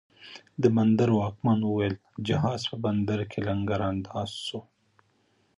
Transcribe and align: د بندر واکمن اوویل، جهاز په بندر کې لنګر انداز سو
د 0.61 0.63
بندر 0.75 1.09
واکمن 1.19 1.59
اوویل، 1.65 1.95
جهاز 2.27 2.61
په 2.69 2.75
بندر 2.83 3.19
کې 3.31 3.39
لنګر 3.47 3.81
انداز 3.91 4.31
سو 4.47 4.59